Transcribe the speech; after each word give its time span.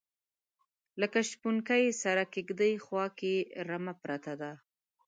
لکه 1.01 1.19
شپونکي 1.29 1.83
سره 2.03 2.23
کیږدۍ 2.33 2.73
خواکې 2.85 3.35
رمه 3.67 3.93
پرته 4.03 4.33
ده 4.41 4.51